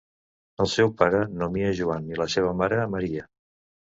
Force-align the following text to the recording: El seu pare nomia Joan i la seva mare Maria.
El 0.63 0.69
seu 0.75 0.87
pare 1.01 1.19
nomia 1.41 1.67
Joan 1.79 2.07
i 2.13 2.17
la 2.21 2.27
seva 2.37 2.55
mare 2.63 2.81
Maria. 2.95 3.27